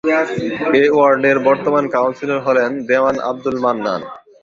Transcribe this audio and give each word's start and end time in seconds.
এ 0.73 0.83
ওয়ার্ডের 0.91 1.37
বর্তমান 1.39 1.85
কাউন্সিলর 1.87 2.39
হলেন 2.39 2.71
দেওয়ান 2.87 3.15
আবদুল 3.29 3.57
মান্নান। 3.59 4.01